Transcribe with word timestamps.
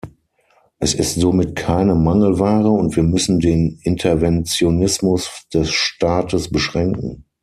Es 0.79 0.95
ist 0.95 1.19
somit 1.19 1.55
keine 1.55 1.93
Mangelware, 1.93 2.71
und 2.71 2.95
wir 2.95 3.03
müssen 3.03 3.39
den 3.39 3.77
Interventionismus 3.83 5.43
des 5.53 5.71
Staates 5.71 6.49
beschränken. 6.49 7.25